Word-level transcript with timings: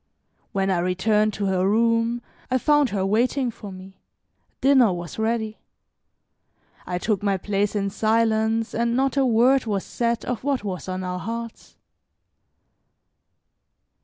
When 0.51 0.71
I 0.71 0.79
returned 0.79 1.31
to 1.35 1.45
her 1.45 1.69
room, 1.69 2.23
I 2.49 2.57
found 2.57 2.89
her 2.89 3.05
waiting 3.05 3.51
for 3.51 3.71
me; 3.71 3.99
dinner 4.59 4.91
was 4.91 5.19
ready. 5.19 5.59
I 6.87 6.97
took 6.97 7.21
my 7.21 7.37
place 7.37 7.75
in 7.75 7.91
silence, 7.91 8.73
and 8.73 8.95
not 8.95 9.15
a 9.15 9.27
word 9.27 9.67
was 9.67 9.85
said 9.85 10.25
of 10.25 10.43
what 10.43 10.63
was 10.63 10.87
on 10.89 11.03
our 11.03 11.19
hearts. 11.19 11.75